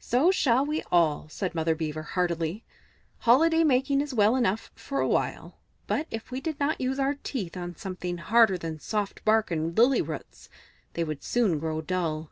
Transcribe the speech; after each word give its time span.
"So 0.00 0.30
shall 0.30 0.64
we 0.64 0.82
all," 0.90 1.28
said 1.28 1.54
Mother 1.54 1.74
Beaver 1.74 2.02
heartily. 2.02 2.64
"Holiday 3.18 3.64
making 3.64 4.00
is 4.00 4.14
well 4.14 4.34
enough 4.34 4.70
for 4.74 5.00
a 5.00 5.06
while, 5.06 5.58
but 5.86 6.06
if 6.10 6.30
we 6.30 6.40
did 6.40 6.58
not 6.58 6.80
use 6.80 6.98
our 6.98 7.16
teeth 7.16 7.54
on 7.54 7.76
something 7.76 8.16
harder 8.16 8.56
than 8.56 8.78
soft 8.80 9.22
bark 9.26 9.50
and 9.50 9.76
lily 9.76 10.00
roots, 10.00 10.48
they 10.94 11.04
would 11.04 11.22
soon 11.22 11.58
grow 11.58 11.82
dull." 11.82 12.30